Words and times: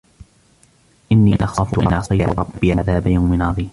إني 1.11 1.35
أخاف 1.43 1.79
إن 1.79 1.93
عصيت 1.93 2.29
ربي 2.39 2.71
عذاب 2.73 3.07
يوم 3.07 3.41
عظيم 3.43 3.59
ن 3.65 3.69